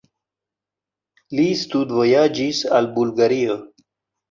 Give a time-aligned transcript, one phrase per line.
[1.41, 3.61] Li studvojaĝis al Bulgario.